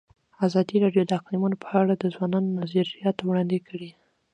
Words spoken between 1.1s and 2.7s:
اقلیتونه په اړه د ځوانانو